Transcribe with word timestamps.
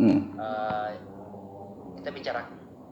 Mm. 0.00 0.20
Eh, 0.32 0.90
kita 2.00 2.08
bicara 2.10 2.40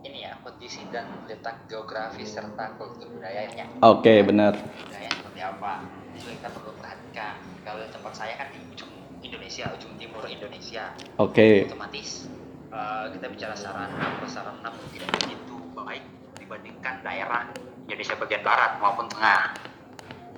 ini 0.04 0.22
ya 0.22 0.36
kondisi 0.44 0.84
dan 0.92 1.08
letak 1.24 1.64
geografis 1.66 2.36
serta 2.36 2.76
kultur 2.76 3.08
budayanya 3.08 3.64
Oke, 3.80 4.20
benar. 4.20 4.52
budaya 4.54 5.08
seperti 5.08 5.40
apa 5.40 5.72
itu 6.12 6.28
kita 6.28 6.48
perlu 6.52 6.70
perhatikan 6.76 7.34
kalau 7.64 7.80
tempat 7.88 8.12
saya 8.12 8.36
kan 8.36 8.52
di 8.52 8.60
ujung 8.68 8.92
Indonesia 9.18 9.72
ujung 9.72 9.96
timur 9.96 10.22
Indonesia 10.28 10.92
Oke. 11.16 11.64
otomatis 11.66 12.28
eh, 12.68 13.04
kita 13.16 13.26
bicara 13.26 13.54
sarana 13.56 14.06
prasarana 14.20 14.68
tidak 14.92 15.08
begitu 15.18 15.56
baik 15.72 16.04
dibandingkan 16.36 17.00
daerah 17.00 17.48
Indonesia 17.88 18.14
bagian 18.14 18.44
barat 18.44 18.76
maupun 18.78 19.08
tengah 19.08 19.56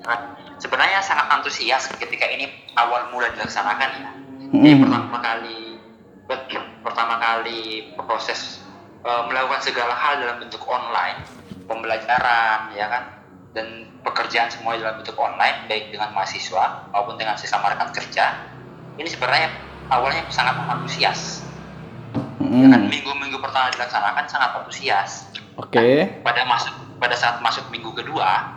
Nah, 0.00 0.32
sebenarnya 0.56 1.04
sangat 1.04 1.28
antusias 1.28 1.84
ketika 2.00 2.24
ini 2.24 2.48
awal 2.72 3.12
mula 3.12 3.28
dilaksanakan 3.36 3.90
ya 4.00 4.10
jadi 4.48 4.72
Mm. 4.72 4.82
pertama 4.82 5.18
kali 5.20 5.69
pertama 6.86 7.18
kali 7.18 7.90
proses 7.98 8.62
eh, 9.02 9.22
melakukan 9.26 9.60
segala 9.62 9.94
hal 9.94 10.22
dalam 10.22 10.36
bentuk 10.38 10.62
online. 10.66 11.22
Pembelajaran 11.66 12.74
ya 12.74 12.86
kan? 12.90 13.04
Dan 13.50 13.90
pekerjaan 14.06 14.50
semua 14.50 14.78
dalam 14.78 15.02
bentuk 15.02 15.18
online 15.18 15.66
baik 15.66 15.90
dengan 15.90 16.14
mahasiswa 16.14 16.90
maupun 16.94 17.18
dengan 17.18 17.34
sesama 17.34 17.74
rekan 17.74 17.90
kerja. 17.90 18.46
Ini 18.98 19.06
sebenarnya 19.06 19.50
awalnya 19.90 20.22
sangat 20.30 20.54
antusias. 20.66 21.42
Ya 22.40 22.66
kan? 22.66 22.82
Mm. 22.82 22.90
minggu-minggu 22.90 23.38
pertama 23.38 23.70
dilaksanakan 23.74 24.24
sangat 24.26 24.50
antusias. 24.62 25.30
Oke. 25.60 26.08
pada 26.24 26.48
masuk 26.48 26.72
pada 26.96 27.12
saat 27.12 27.36
masuk 27.44 27.68
minggu 27.68 27.92
kedua 27.92 28.56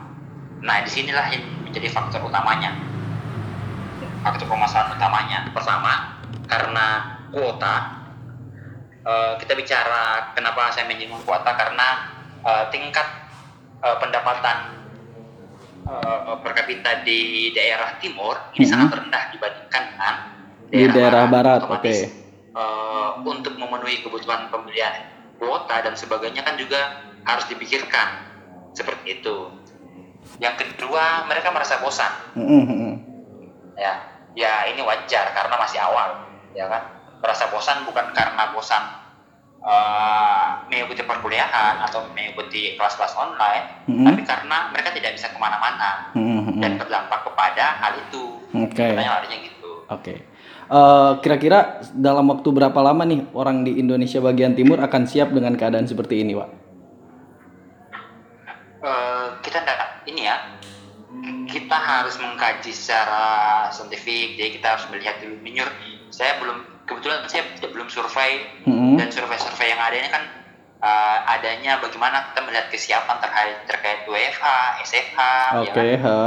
nah 0.64 0.80
di 0.80 0.88
sinilah 0.88 1.28
yang 1.28 1.44
menjadi 1.68 1.92
faktor 1.92 2.24
utamanya. 2.24 2.72
Faktor 4.24 4.48
permasalahan 4.48 4.96
utamanya. 4.96 5.40
Pertama 5.52 6.24
karena 6.48 7.13
kuota 7.34 8.04
Eh, 9.04 9.34
kita 9.36 9.52
bicara 9.52 10.32
kenapa 10.32 10.72
saya 10.72 10.88
menyinggung 10.88 11.28
kuota 11.28 11.52
karena 11.60 12.08
eh, 12.40 12.66
tingkat 12.72 13.04
eh, 13.84 13.98
pendapatan 14.00 14.80
eh, 15.84 16.36
per 16.40 16.52
kapita 16.56 17.04
di 17.04 17.52
daerah 17.52 18.00
timur 18.00 18.40
ini 18.56 18.64
Mhm. 18.64 18.72
sangat 18.72 18.90
rendah 18.96 19.24
dibandingkan 19.36 19.84
dengan 19.92 20.16
Di 20.72 20.88
daerah 20.88 21.28
barat, 21.28 21.68
oke. 21.68 21.92
eh, 21.92 23.10
untuk 23.28 23.60
memenuhi 23.60 24.00
kebutuhan 24.08 24.48
pembelian 24.48 24.96
kuota 25.36 25.84
dan 25.84 26.00
sebagainya 26.00 26.48
kan 26.48 26.56
juga 26.56 27.04
harus 27.28 27.44
dipikirkan 27.52 28.24
seperti 28.72 29.20
itu. 29.20 29.52
Yang 30.40 30.64
kedua, 30.64 31.28
mereka 31.28 31.52
merasa 31.52 31.76
bosan. 31.84 32.40
Mm, 32.40 32.48
mm, 32.48 32.66
mm. 32.72 32.96
Ya, 33.76 33.94
ya 34.32 34.54
ini 34.72 34.80
wajar 34.80 35.36
karena 35.36 35.60
masih 35.60 35.84
awal, 35.84 36.24
ya 36.56 36.72
kan. 36.72 37.03
Merasa 37.24 37.48
bosan 37.48 37.88
bukan 37.88 38.12
karena 38.12 38.52
bosan 38.52 38.84
eh, 39.64 40.48
mengikuti 40.68 41.08
perkuliahan 41.08 41.80
atau 41.88 42.04
mengikuti 42.12 42.76
kelas-kelas 42.76 43.16
online, 43.16 43.88
Mhm. 43.88 44.04
tapi 44.12 44.22
karena 44.28 44.68
mereka 44.76 44.92
tidak 44.92 45.16
bisa 45.16 45.32
ke 45.32 45.40
mana-mana 45.40 46.12
Mm, 46.12 46.20
mm, 46.20 46.42
mm. 46.44 46.60
dan 46.60 46.72
berdampak 46.76 47.24
kepada 47.24 47.80
hal 47.80 47.96
itu. 47.96 48.44
Oke. 48.52 48.76
Sebenarnya 48.76 49.24
larinya 49.24 49.40
gitu. 49.40 49.88
Oke. 49.88 50.20
Eh, 50.68 51.12
kira-kira 51.24 51.80
dalam 51.96 52.28
waktu 52.28 52.50
berapa 52.52 52.76
lama 52.84 53.08
nih 53.08 53.24
orang 53.32 53.64
di 53.64 53.80
Indonesia 53.80 54.20
bagian 54.20 54.52
timur 54.52 54.84
akan 54.84 55.08
siap 55.08 55.32
dengan 55.32 55.56
keadaan 55.56 55.88
seperti 55.88 56.20
ini, 56.28 56.36
Pak? 56.36 56.50
Eh, 58.84 59.28
kita 59.48 59.64
enggak 59.64 59.80
ini 60.12 60.28
ya 60.28 60.60
kita 61.48 61.78
harus 61.78 62.20
mengkaji 62.20 62.76
secara 62.76 63.24
saintifik 63.72 64.36
jadi 64.36 64.50
kita 64.60 64.68
harus 64.76 64.86
melihat 64.92 65.24
dulu 65.24 65.40
minor 65.40 65.72
saya 66.12 66.36
belum 66.44 66.73
kebetulan 66.84 67.24
saya 67.28 67.44
belum 67.64 67.88
survei 67.88 68.64
Mm, 68.64 68.96
dan 68.96 69.12
survei-survei 69.12 69.76
yang 69.76 69.82
ada 69.82 69.96
ini 69.96 70.08
kan 70.08 70.24
eh, 70.80 71.18
adanya 71.32 71.80
bagaimana 71.80 72.32
kita 72.32 72.40
melihat 72.44 72.68
kesiapan 72.72 73.18
terkait 73.20 73.58
terkait 73.68 74.00
WFH, 74.08 74.46
SFH, 74.84 75.20
ya 75.20 75.62
Oke, 75.64 75.88
kan? 75.96 76.04
ha. 76.04 76.18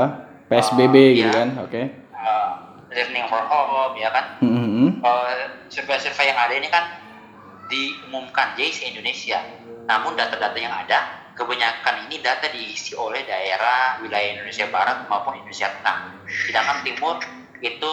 PSBB 0.46 0.94
Oh, 0.96 1.12
gitu 1.12 1.28
iya. 1.28 1.38
kan? 1.44 1.48
Oke. 1.64 1.82
Eh, 1.92 2.50
learning 2.92 3.26
for 3.28 3.42
home, 3.44 3.94
ya 3.98 4.08
kan? 4.12 4.24
Mm, 4.40 4.48
mm, 4.48 4.68
mm. 4.68 4.90
Eh, 5.04 5.44
survei-survei 5.68 6.32
yang 6.32 6.40
ada 6.40 6.54
ini 6.56 6.68
kan 6.68 6.84
diumumkan 7.66 8.54
se 8.56 8.86
Indonesia. 8.86 9.42
Namun 9.86 10.14
data-data 10.14 10.56
yang 10.58 10.72
ada 10.72 11.30
kebanyakan 11.36 12.08
ini 12.08 12.24
data 12.24 12.48
diisi 12.48 12.96
oleh 12.96 13.22
daerah 13.28 14.00
wilayah 14.00 14.40
Indonesia 14.40 14.66
Barat 14.72 15.04
maupun 15.06 15.36
Indonesia 15.36 15.68
Tengah. 15.68 16.24
Sedangkan 16.26 16.80
Timur 16.82 17.20
itu 17.60 17.92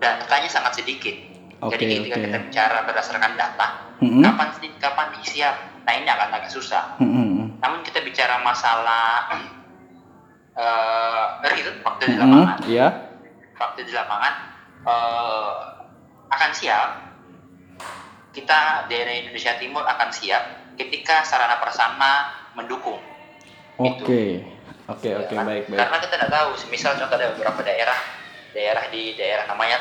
datanya 0.00 0.50
sangat 0.50 0.82
sedikit. 0.82 1.29
Oke, 1.60 1.76
Jadi 1.76 1.84
ketika 2.08 2.16
oke. 2.16 2.24
kita 2.24 2.38
bicara 2.48 2.78
berdasarkan 2.88 3.32
data, 3.36 3.66
Mm, 4.00 4.08
mm. 4.16 4.22
kapan 4.24 4.48
sih 4.56 4.70
kapan 4.80 5.08
siap? 5.20 5.56
Nah 5.84 5.92
ini 5.92 6.08
akan 6.08 6.28
agak 6.32 6.48
susah. 6.48 6.96
Mm, 6.96 7.04
mm, 7.04 7.26
mm. 7.36 7.46
Namun 7.60 7.80
kita 7.84 8.00
bicara 8.00 8.40
masalah 8.40 9.28
eh 10.56 11.24
real 11.46 11.70
fakta 11.84 12.04
di 12.04 12.16
Mm, 12.16 12.20
lapangan, 12.20 12.58
Iya. 12.64 12.86
fakta 13.54 13.80
di 13.84 13.92
lapangan 13.92 14.34
eh, 14.80 15.52
akan 16.32 16.50
siap. 16.56 16.88
Kita 18.32 18.88
daerah 18.88 19.12
Indonesia 19.12 19.52
Timur 19.60 19.84
akan 19.84 20.08
siap 20.08 20.72
ketika 20.80 21.20
sarana 21.28 21.60
prasarana 21.60 22.12
mendukung. 22.56 22.96
Oke. 23.76 24.40
Oke, 24.88 25.06
Ya 25.06 25.22
oke, 25.22 25.34
kan? 25.36 25.44
baik, 25.46 25.68
baik. 25.68 25.78
Karena 25.78 25.96
kita 26.02 26.14
tidak 26.18 26.30
tahu, 26.32 26.48
misal 26.66 26.98
contoh 26.98 27.14
ada 27.14 27.30
beberapa 27.30 27.60
daerah, 27.62 27.94
daerah 28.50 28.84
di 28.90 29.14
daerah 29.14 29.46
namanya 29.46 29.78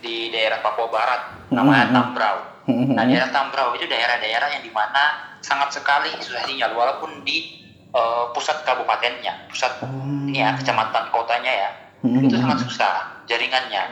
di 0.00 0.28
daerah 0.30 0.60
Papua 0.60 0.88
Barat, 0.88 1.20
namanya 1.50 1.88
Mhm. 1.88 1.94
Tambrau. 1.94 2.36
Mm, 2.66 2.98
Nah, 2.98 3.04
mm, 3.06 3.10
daerah 3.14 3.30
Tambrau 3.30 3.68
itu 3.78 3.86
daerah-daerah 3.86 4.48
yang 4.58 4.62
di 4.62 4.72
mana 4.74 5.02
sangat 5.38 5.70
sekali 5.70 6.10
susah 6.18 6.42
sinyal, 6.44 6.74
walaupun 6.74 7.22
di 7.22 7.62
eh, 7.96 8.24
pusat 8.36 8.60
kabupatennya, 8.68 9.48
pusat 9.48 9.80
Oh. 9.80 9.88
ini 10.28 10.44
ya 10.44 10.52
kecamatan 10.52 11.08
kotanya 11.08 11.48
ya, 11.48 11.70
Mm, 12.04 12.28
itu 12.28 12.36
mm, 12.36 12.42
sangat 12.44 12.58
mm. 12.60 12.64
susah 12.68 12.92
jaringannya. 13.24 13.82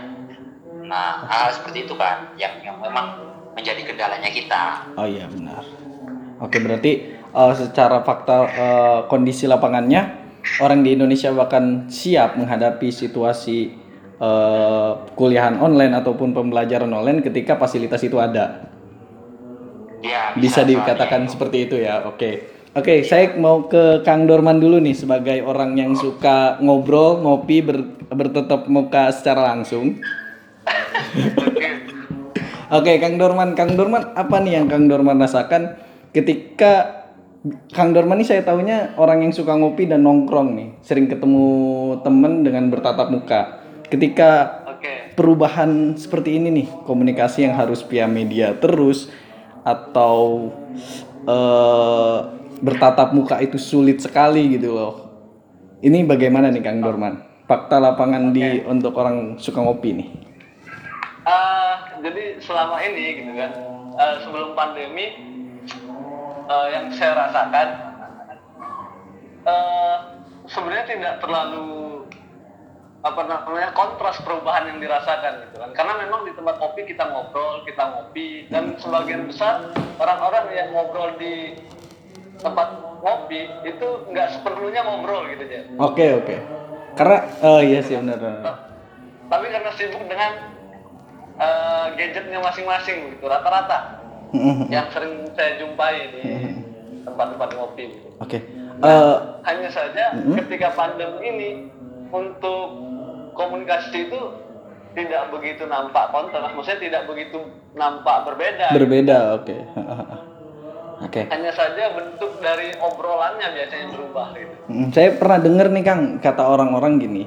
Nah, 0.85 1.25
hal 1.25 1.49
seperti 1.49 1.89
itu 1.89 1.97
kan 1.97 2.29
yang 2.37 2.53
yang 2.61 2.77
memang 2.77 3.17
menjadi 3.57 3.81
kendalanya 3.81 4.29
kita. 4.29 4.85
Oh 5.01 5.09
iya 5.09 5.25
benar. 5.25 5.65
Oke 6.43 6.61
berarti 6.61 6.93
eh, 7.17 7.53
secara 7.57 8.05
fakta 8.05 8.37
eh, 8.45 8.99
kondisi 9.09 9.49
lapangannya 9.49 10.21
orang 10.61 10.85
di 10.85 10.93
Indonesia 10.93 11.33
bahkan 11.33 11.89
siap 11.89 12.37
menghadapi 12.37 12.93
situasi 12.93 13.73
eh, 14.19 14.91
kuliahan 15.15 15.59
online 15.59 15.95
ataupun 15.99 16.35
pembelajaran 16.35 16.91
online 16.91 17.23
ketika 17.23 17.59
fasilitas 17.59 18.03
itu 18.03 18.19
ada. 18.19 18.71
Ya, 20.05 20.37
Bisa 20.37 20.61
soalnya 20.61 20.85
dikatakan 20.85 21.25
itu. 21.25 21.33
seperti 21.33 21.57
itu 21.65 21.77
ya. 21.81 22.05
Oke. 22.05 22.53
Oke, 22.75 23.07
saya 23.07 23.39
mau 23.39 23.71
ke 23.71 24.03
Kang 24.03 24.27
Dorman 24.27 24.59
dulu 24.59 24.83
nih 24.83 24.99
sebagai 24.99 25.47
orang 25.47 25.79
yang 25.79 25.95
suka 25.95 26.59
ngobrol, 26.59 27.23
ngopi, 27.23 27.63
ber- 27.63 27.87
bertetap 28.11 28.67
muka 28.67 29.15
secara 29.15 29.55
langsung. 29.55 29.95
Oke, 32.75 32.99
Kang 32.99 33.15
Dorman, 33.15 33.55
Kang 33.55 33.79
Dorman 33.79 34.19
apa 34.19 34.43
nih 34.43 34.59
yang 34.59 34.67
Kang 34.67 34.91
Dorman 34.91 35.23
rasakan 35.23 35.79
ketika 36.11 37.07
Kang 37.71 37.93
Dorman 37.93 38.19
ini 38.19 38.27
saya 38.27 38.41
tahunya 38.41 38.97
orang 38.97 39.23
yang 39.23 39.31
suka 39.31 39.55
ngopi 39.55 39.87
dan 39.87 40.03
nongkrong 40.03 40.57
nih, 40.57 40.69
sering 40.81 41.07
ketemu 41.07 41.47
temen 42.01 42.43
dengan 42.43 42.73
bertatap 42.73 43.13
muka. 43.13 43.64
Ketika 43.95 44.31
Oke. 44.75 45.15
perubahan 45.15 45.95
seperti 45.95 46.43
ini 46.43 46.51
nih, 46.51 46.69
komunikasi 46.83 47.47
yang 47.47 47.55
harus 47.55 47.87
via 47.87 48.11
media 48.11 48.51
terus 48.59 49.07
atau 49.63 50.51
eh, 51.23 52.19
bertatap 52.59 53.15
muka 53.15 53.39
itu 53.39 53.55
sulit 53.55 54.03
sekali 54.03 54.59
gitu 54.59 54.75
loh. 54.75 54.95
Ini 55.79 56.03
bagaimana 56.11 56.51
nih 56.51 56.59
Kang 56.59 56.83
Dorman? 56.83 57.47
Fakta 57.47 57.79
lapangan 57.79 58.35
di 58.35 58.67
untuk 58.67 58.99
orang 58.99 59.39
suka 59.39 59.63
ngopi 59.63 59.95
nih. 59.95 60.09
Ah, 61.23 61.95
jadi 62.03 62.43
selama 62.43 62.83
ini 62.83 63.23
gitu 63.23 63.31
kan, 63.31 63.51
eh, 63.95 64.15
sebelum 64.27 64.59
pandemi 64.59 65.07
eh, 66.51 66.67
yang 66.75 66.91
saya 66.91 67.31
rasakan 67.31 67.69
eh, 69.47 69.97
sebenarnya 70.51 70.85
tidak 70.99 71.15
terlalu 71.23 71.84
apa 73.05 73.21
namanya 73.29 73.77
kontras 73.77 74.17
perubahan 74.25 74.65
yang 74.65 74.79
dirasakan 74.81 75.45
gitu 75.45 75.61
kan 75.61 75.71
karena 75.77 75.93
memang 76.01 76.25
di 76.25 76.33
tempat 76.33 76.57
kopi 76.57 76.89
kita 76.89 77.05
ngobrol 77.13 77.61
kita 77.69 77.85
ngopi 77.85 78.49
dan 78.49 78.81
sebagian 78.81 79.29
besar 79.29 79.69
orang-orang 80.01 80.49
yang 80.57 80.73
ngobrol 80.73 81.13
di 81.21 81.53
tempat 82.41 82.69
ngopi 83.05 83.45
itu 83.69 83.89
nggak 84.09 84.41
seperlunya 84.41 84.81
ngobrol 84.89 85.29
gitu 85.29 85.45
ya 85.45 85.63
Oke 85.77 86.17
oke. 86.17 86.37
Karena 86.95 87.27
oh 87.45 87.61
iya 87.61 87.85
sih 87.85 87.99
benar. 88.01 88.17
tapi 89.29 89.47
karena 89.51 89.71
sibuk 89.77 90.05
dengan 90.09 90.33
eh, 91.37 91.87
gadgetnya 92.01 92.39
masing-masing 92.41 93.19
gitu 93.19 93.25
rata-rata 93.29 94.01
yang 94.71 94.89
sering 94.91 95.29
saya 95.37 95.59
jumpai 95.61 96.09
di 96.11 96.23
tempat-tempat 97.05 97.49
ngopi 97.53 97.85
gitu. 97.93 98.09
Oke. 98.19 98.39
Eh, 98.75 99.17
hanya 99.45 99.69
saja 99.69 100.17
ketika 100.41 100.73
pandemi 100.73 101.19
ini 101.23 101.51
untuk 102.15 102.67
komunikasi 103.35 104.07
itu 104.07 104.21
tidak 104.95 105.35
begitu 105.35 105.67
nampak 105.67 106.15
kontras, 106.15 106.55
maksudnya 106.55 106.81
tidak 106.87 107.03
begitu 107.11 107.43
nampak 107.75 108.23
berbeda. 108.31 108.71
Berbeda, 108.71 109.19
oke. 109.43 109.57
Oke. 111.03 111.27
Hanya 111.27 111.51
saja 111.51 111.91
bentuk 111.91 112.39
dari 112.39 112.71
obrolannya 112.79 113.51
biasanya 113.51 113.87
berubah 113.93 114.31
gitu. 114.39 114.55
Hmm, 114.71 114.89
saya 114.95 115.19
pernah 115.19 115.43
dengar 115.43 115.67
nih 115.75 115.83
Kang, 115.83 116.23
kata 116.23 116.47
orang-orang 116.47 117.03
gini. 117.03 117.27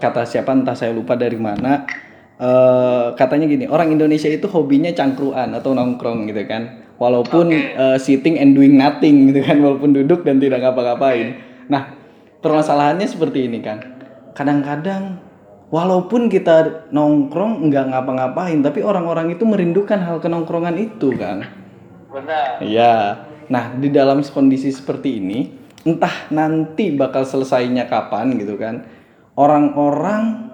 Kata 0.00 0.24
siapa 0.24 0.56
entah 0.56 0.72
saya 0.72 0.96
lupa 0.96 1.12
dari 1.14 1.36
mana. 1.36 1.84
eh 2.34 3.06
katanya 3.14 3.46
gini, 3.46 3.68
orang 3.70 3.94
Indonesia 3.94 4.26
itu 4.26 4.50
hobinya 4.50 4.90
cangkruan 4.90 5.54
atau 5.54 5.70
nongkrong 5.76 6.26
gitu 6.32 6.42
kan. 6.48 6.90
Walaupun 6.98 7.52
eh, 7.54 7.98
sitting 8.00 8.40
and 8.40 8.58
doing 8.58 8.74
nothing 8.74 9.30
gitu 9.30 9.46
kan, 9.46 9.62
walaupun 9.62 9.94
duduk 9.94 10.26
dan 10.26 10.42
tidak 10.42 10.64
ngapa-ngapain. 10.64 11.38
Nah, 11.70 11.94
permasalahannya 12.42 13.06
seperti 13.06 13.46
ini 13.46 13.62
kan. 13.62 13.93
Kadang-kadang 14.34 15.22
walaupun 15.70 16.26
kita 16.26 16.86
nongkrong 16.90 17.70
nggak 17.70 17.94
ngapa-ngapain, 17.94 18.58
tapi 18.60 18.82
orang-orang 18.82 19.34
itu 19.34 19.46
merindukan 19.46 19.98
hal 20.02 20.18
kenongkrongan 20.18 20.76
itu 20.78 21.14
kan. 21.14 21.46
Benar. 22.10 22.62
Iya. 22.62 22.94
Nah, 23.50 23.74
di 23.78 23.88
dalam 23.90 24.22
kondisi 24.22 24.70
seperti 24.70 25.22
ini, 25.22 25.50
entah 25.84 26.30
nanti 26.30 26.94
bakal 26.94 27.26
selesainya 27.26 27.86
kapan 27.86 28.34
gitu 28.38 28.58
kan. 28.58 28.86
Orang-orang 29.34 30.50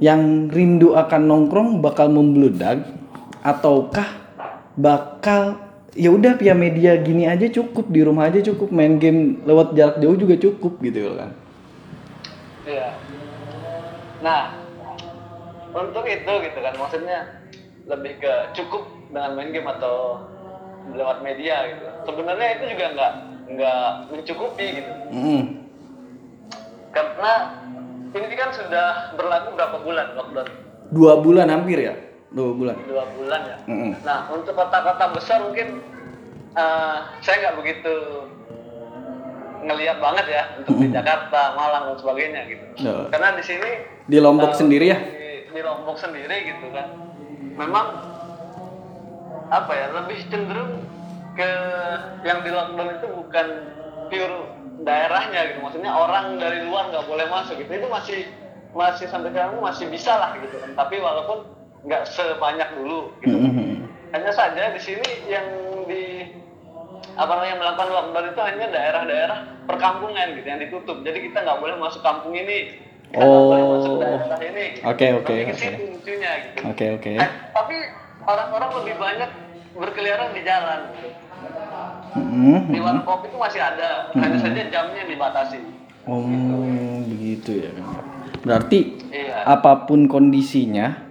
yang 0.00 0.48
rindu 0.48 0.96
akan 0.96 1.22
nongkrong 1.28 1.70
bakal 1.84 2.08
membludak 2.08 2.88
ataukah 3.44 4.06
bakal 4.78 5.60
ya 5.92 6.08
udah 6.08 6.38
via 6.38 6.54
media 6.56 6.96
gini 7.02 7.28
aja 7.28 7.50
cukup 7.50 7.90
di 7.92 8.00
rumah 8.00 8.30
aja 8.30 8.40
cukup 8.40 8.72
main 8.72 8.96
game 8.96 9.42
lewat 9.44 9.76
jarak 9.76 9.96
jauh 10.00 10.16
juga 10.16 10.38
cukup 10.40 10.78
gitu 10.80 11.18
kan. 11.18 11.30
Iya. 12.64 12.88
Nah, 14.20 14.52
untuk 15.72 16.04
itu 16.04 16.32
gitu 16.44 16.58
kan, 16.60 16.74
maksudnya 16.76 17.18
lebih 17.88 18.20
ke 18.20 18.32
cukup 18.54 18.84
dengan 19.08 19.34
main 19.34 19.50
game 19.50 19.68
atau 19.68 20.24
lewat 20.92 21.24
media 21.24 21.72
gitu. 21.72 21.86
Sebenarnya 22.06 22.48
itu 22.60 22.64
juga 22.76 22.86
nggak 22.94 23.12
nggak 23.50 23.84
mencukupi 24.14 24.66
gitu. 24.82 24.92
Mm. 25.10 25.42
Karena 26.90 27.32
ini 28.10 28.34
kan 28.34 28.50
sudah 28.50 29.14
berlaku 29.14 29.48
berapa 29.54 29.76
bulan 29.82 30.06
lockdown? 30.18 30.48
Dua 30.90 31.12
bulan 31.22 31.46
hampir 31.46 31.78
ya, 31.78 31.94
dua 32.34 32.50
bulan. 32.50 32.76
Dua 32.86 33.04
bulan 33.14 33.40
ya. 33.46 33.56
Mm-mm. 33.70 33.92
Nah, 34.02 34.26
untuk 34.34 34.58
kota-kota 34.58 35.14
besar 35.14 35.38
mungkin 35.46 35.78
eh, 36.58 36.96
saya 37.22 37.36
nggak 37.46 37.56
begitu 37.62 37.94
ngelihat 39.60 40.00
banget 40.00 40.26
ya 40.28 40.42
untuk 40.60 40.80
di 40.80 40.88
Jakarta, 40.88 41.54
Malang 41.54 41.92
dan 41.92 41.96
sebagainya 42.00 42.40
gitu. 42.48 42.64
Ya. 42.80 43.08
Karena 43.12 43.36
di 43.36 43.44
sini 43.44 43.70
Di 44.08 44.18
Lombok 44.18 44.52
eh, 44.52 44.58
sendiri 44.58 44.86
ya? 44.88 44.98
Di, 44.98 45.30
di 45.52 45.60
Lombok 45.60 45.96
sendiri 46.00 46.36
gitu 46.48 46.66
kan. 46.72 46.88
Memang 47.60 47.86
apa 49.50 49.72
ya 49.74 49.86
lebih 49.90 50.18
cenderung 50.30 50.86
ke 51.34 51.50
yang 52.22 52.42
di 52.46 52.50
lockdown 52.54 52.90
itu 53.02 53.06
bukan 53.10 53.46
pure 54.10 54.38
daerahnya 54.86 55.40
gitu 55.52 55.58
maksudnya 55.62 55.92
orang 55.92 56.38
dari 56.38 56.64
luar 56.64 56.88
nggak 56.90 57.06
boleh 57.06 57.26
masuk 57.28 57.58
gitu 57.58 57.70
itu 57.70 57.88
masih 57.90 58.20
masih 58.72 59.06
sampai 59.10 59.34
sekarang 59.34 59.58
masih 59.58 59.86
bisa 59.90 60.14
lah 60.14 60.38
gitu 60.38 60.56
kan 60.62 60.70
tapi 60.78 61.02
walaupun 61.02 61.50
nggak 61.82 62.06
sebanyak 62.06 62.68
dulu 62.78 63.10
gitu 63.20 63.36
Mm-mm. 63.36 63.90
hanya 64.14 64.30
saja 64.30 64.70
di 64.70 64.80
sini 64.80 65.10
yang 65.26 65.46
apa 67.14 67.32
namanya 67.32 67.56
melakukan 67.58 67.88
lockdown 67.90 68.26
itu 68.28 68.40
hanya 68.40 68.66
daerah-daerah 68.70 69.38
perkampungan 69.64 70.26
gitu 70.34 70.46
yang 70.46 70.60
ditutup 70.60 70.96
jadi 71.02 71.18
kita 71.20 71.38
nggak 71.40 71.58
boleh 71.58 71.74
masuk 71.78 72.00
kampung 72.00 72.32
ini 72.32 72.78
kita 73.10 73.20
nggak 73.20 73.42
boleh 73.42 73.62
Oh. 73.62 73.70
masuk 73.74 73.94
daerah 73.98 74.38
ini 74.38 74.64
gitu. 74.70 74.86
Oke, 74.86 75.06
oke, 75.12 75.26
ke 75.26 75.42
oke. 75.50 75.50
gitu 75.50 76.10
Oke 76.62 76.84
oke. 76.94 77.10
Eh, 77.16 77.30
tapi 77.50 77.76
orang-orang 78.22 78.70
lebih 78.82 78.94
banyak 78.96 79.30
berkeliaran 79.72 80.28
di 80.30 80.42
jalan 80.42 80.80
gitu. 80.94 81.08
Mm-mm. 82.10 82.74
di 82.74 82.78
warung 82.82 83.06
kopi 83.06 83.30
itu 83.30 83.38
masih 83.38 83.62
ada 83.62 84.10
hanya 84.12 84.34
saja 84.34 84.62
jamnya 84.66 85.06
dibatasi 85.06 85.62
Oh, 86.10 86.26
begitu 87.06 87.66
ya. 87.66 87.70
Berarti 88.40 88.98
iya 89.14 89.46
apa 89.46 89.86
pun 89.86 90.08
kondisinya, 90.08 91.09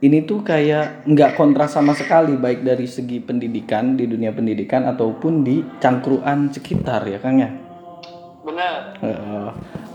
ini 0.00 0.24
tuh 0.24 0.40
kayak 0.40 1.04
nggak 1.04 1.36
kontras 1.36 1.76
sama 1.76 1.92
sekali 1.92 2.32
baik 2.40 2.64
dari 2.64 2.88
segi 2.88 3.20
pendidikan 3.20 4.00
di 4.00 4.08
dunia 4.08 4.32
pendidikan 4.32 4.88
ataupun 4.88 5.44
di 5.44 5.60
cangkruan 5.76 6.48
sekitar 6.48 7.04
ya 7.04 7.20
Kang 7.20 7.36
ya. 7.36 7.50
benar 8.40 8.96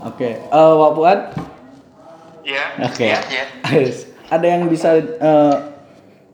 Oke, 0.06 0.38
Eh, 0.38 0.72
Wak 0.78 0.92
Fuad, 0.94 1.20
Iya. 2.46 2.64
Oke. 2.86 3.10
Iya, 3.10 3.18
iya. 3.26 3.44
ada 4.30 4.46
yang 4.46 4.70
bisa 4.70 4.94
eh, 5.02 5.56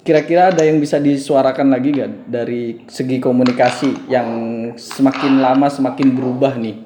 kira-kira 0.05 0.53
ada 0.53 0.61
yang 0.61 0.77
bisa 0.77 1.01
disuarakan 1.01 1.73
lagi 1.73 1.97
gak 1.97 2.29
dari 2.29 2.85
segi 2.85 3.17
komunikasi 3.17 4.13
yang 4.13 4.29
semakin 4.77 5.41
lama 5.41 5.73
semakin 5.73 6.13
berubah 6.13 6.61
nih? 6.61 6.77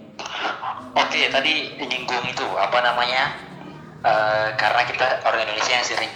Oke, 0.95 1.27
tadi 1.27 1.75
nyinggung 1.83 2.23
itu 2.31 2.47
apa 2.55 2.79
namanya? 2.87 3.35
Eh, 4.07 4.49
karena 4.55 4.87
kita 4.87 5.27
orang 5.27 5.43
Indonesia 5.43 5.75
yang 5.75 5.87
sering 5.91 6.13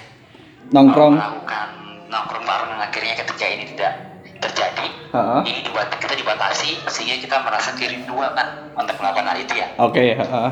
Nongkrong. 0.71 1.15
melakukan 1.15 1.69
nongkrong 2.07 2.45
bareng 2.45 2.69
dan 2.71 2.81
akhirnya 2.81 3.15
ketika 3.17 3.45
ini 3.45 3.65
tidak 3.69 3.93
terjadi, 4.41 4.87
Ha-ha. 5.11 5.43
ini 5.43 5.61
dibuat 5.61 5.91
kita 5.93 6.15
dibatasi 6.15 6.81
sehingga 6.87 7.21
kita 7.21 7.37
merasa 7.41 7.75
kerinduan 7.75 8.33
kan 8.33 8.49
untuk 8.73 8.97
melakukan 8.97 9.27
hal 9.27 9.37
itu 9.37 9.55
ya. 9.55 9.69
Oke, 9.77 10.15
ha-ha. 10.15 10.49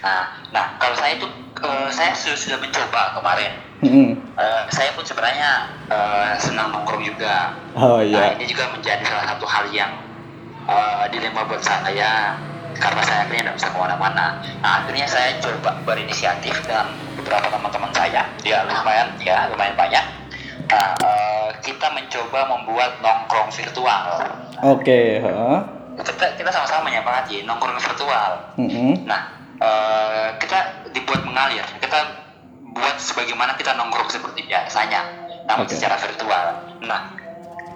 Nah, 0.00 0.22
nah 0.50 0.64
kalau 0.76 0.94
saya 0.94 1.16
itu 1.16 1.26
eh, 1.56 1.88
saya 1.90 2.12
su- 2.12 2.36
sudah 2.36 2.58
mencoba 2.58 3.16
kemarin. 3.16 3.52
Mm-mm. 3.80 4.12
Eh, 4.36 4.62
saya 4.68 4.92
pun 4.92 5.02
sebenarnya 5.02 5.50
eh, 5.86 6.32
senang 6.36 6.68
nongkrong 6.70 7.00
juga. 7.00 7.56
Oh 7.74 7.98
Nah, 7.98 8.04
iya. 8.04 8.36
ini 8.36 8.44
juga 8.44 8.68
menjadi 8.68 9.00
salah 9.02 9.24
satu 9.26 9.46
hal 9.46 9.66
yang 9.70 9.88
eh, 10.66 11.04
dilema 11.08 11.42
buat 11.42 11.58
saya 11.58 12.36
karena 12.80 13.02
saya 13.04 13.18
akhirnya 13.28 13.52
tidak 13.52 13.56
bisa 13.60 13.68
ke 13.70 13.78
mana-mana. 13.78 14.26
Nah, 14.64 14.70
akhirnya 14.82 15.06
saya 15.06 15.36
coba 15.38 15.76
berinisiatif 15.84 16.56
dengan 16.64 16.88
beberapa 17.20 17.52
teman-teman 17.52 17.92
saya, 17.92 18.24
ya 18.42 18.64
lumayan, 18.64 19.08
ya 19.20 19.46
lumayan 19.52 19.76
banyak. 19.76 20.04
Nah, 20.70 20.88
eh, 20.96 21.48
kita 21.60 21.92
mencoba 21.92 22.40
membuat 22.48 22.98
nongkrong 23.04 23.52
virtual. 23.52 24.04
Oke, 24.64 25.20
ha. 25.20 25.60
Kita 26.00 26.26
kita 26.40 26.50
sama-sama 26.50 26.88
menyepakati 26.88 27.44
nongkrong 27.44 27.76
virtual. 27.76 28.32
Mm-mm. 28.56 29.04
Nah, 29.04 29.28
eh, 29.60 30.28
kita 30.40 30.88
dibuat 30.96 31.20
mengalir. 31.28 31.62
Kita 31.78 31.98
buat 32.72 32.96
sebagaimana 32.96 33.60
kita 33.60 33.76
nongkrong 33.76 34.08
seperti 34.08 34.48
biasanya, 34.48 35.04
namun 35.44 35.68
Oke. 35.68 35.76
secara 35.76 36.00
virtual. 36.00 36.46
Nah, 36.86 37.19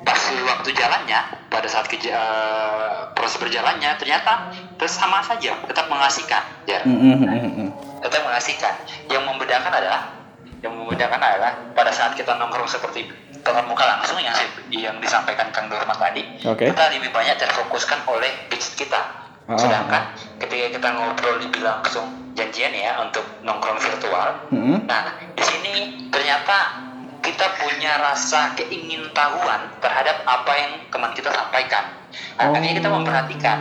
pas 0.05 0.21
waktu 0.21 0.71
jalannya, 0.77 1.21
pada 1.49 1.65
saat 1.65 1.89
keja- 1.89 2.13
eh, 2.13 2.99
proses 3.17 3.41
berjalannya, 3.41 3.97
ternyata 3.97 4.53
terus 4.77 4.95
sama 4.95 5.25
saja, 5.25 5.57
tetap 5.65 5.89
mengasihkan, 5.89 6.45
ya, 6.69 6.85
Mm-mm, 6.85 7.25
mm-mm. 7.25 7.69
tetap 8.05 8.21
mengasihkan. 8.23 8.75
Yang 9.09 9.25
membedakan 9.25 9.73
adalah, 9.73 10.13
yang 10.61 10.77
membedakan 10.77 11.21
adalah 11.21 11.53
pada 11.73 11.89
saat 11.89 12.13
kita 12.15 12.37
nongkrong 12.37 12.69
seperti 12.69 13.09
tatap 13.45 13.65
muka 13.69 13.85
langsung 13.85 14.17
yang 14.21 14.33
yang 14.73 14.97
disampaikan 15.01 15.53
Kang 15.53 15.69
Dorman 15.69 15.97
tadi, 15.97 16.25
Oke. 16.49 16.69
kita 16.73 16.85
lebih 16.93 17.13
banyak 17.13 17.37
terfokuskan 17.37 18.05
oleh 18.09 18.49
pitch 18.49 18.77
kita. 18.81 19.01
Ah. 19.45 19.61
Sedangkan 19.61 20.17
ketika 20.41 20.81
kita 20.81 20.89
ngobrol 20.97 21.37
dibilang 21.37 21.85
langsung 21.85 22.09
janjian 22.33 22.73
ya 22.73 22.97
untuk 23.05 23.25
nongkrong 23.45 23.77
virtual, 23.77 24.49
Mm-mm. 24.49 24.89
nah 24.89 25.17
di 25.37 25.45
sini 25.45 25.73
ternyata 26.09 26.81
kita 27.25 27.47
punya 27.57 27.97
rasa 27.97 28.53
keingintahuan 28.53 29.73
terhadap 29.81 30.21
apa 30.29 30.53
yang 30.53 30.73
teman 30.93 31.11
kita 31.17 31.33
sampaikan. 31.33 31.89
Nah, 32.37 32.53
akhirnya 32.53 32.77
kita 32.77 32.89
memperhatikan. 32.93 33.59